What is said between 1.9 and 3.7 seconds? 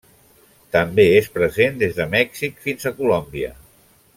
de Mèxic fins a Colòmbia.